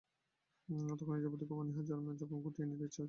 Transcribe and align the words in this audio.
তখন 0.91 1.13
নিজের 1.15 1.31
প্রতি 1.31 1.45
খুব 1.45 1.57
অনীহা 1.59 1.83
জন্মে, 1.89 2.09
নিজেকে 2.11 2.35
গুটিয়ে 2.37 2.65
নিতে 2.65 2.77
খুব 2.77 2.87
ইচ্ছা 2.87 2.93
হয়। 2.93 2.99